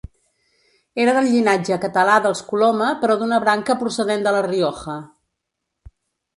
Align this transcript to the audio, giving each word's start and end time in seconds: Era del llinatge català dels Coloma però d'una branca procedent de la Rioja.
Era 1.03 1.13
del 1.17 1.29
llinatge 1.33 1.77
català 1.83 2.15
dels 2.25 2.41
Coloma 2.49 2.89
però 3.05 3.19
d'una 3.21 3.41
branca 3.47 3.79
procedent 3.85 4.27
de 4.29 4.37
la 4.39 4.43
Rioja. 4.51 4.99